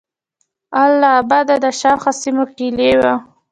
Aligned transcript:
اله 0.83 1.07
آباد 1.19 1.47
د 1.63 1.65
شاوخوا 1.79 2.11
سیمو 2.21 2.45
کیلي 2.55 2.91
وه. 3.01 3.13